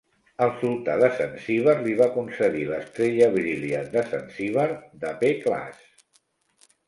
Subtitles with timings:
[0.43, 4.67] El sultà de Zanzíbar li va concedir l'Estrella Brilliant de Zanzibar,
[5.05, 6.09] de pclasse.